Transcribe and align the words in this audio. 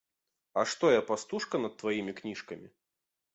А 0.61 0.61
што 0.71 0.89
я, 0.91 1.01
пастушка 1.09 1.61
над 1.67 1.77
тваімі 1.83 2.17
кніжкамі? 2.21 2.67